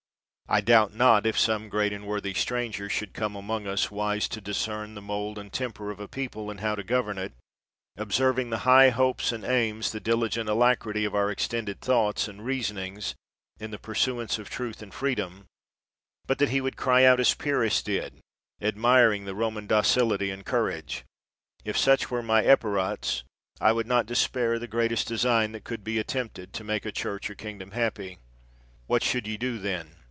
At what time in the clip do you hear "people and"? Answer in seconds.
6.09-6.59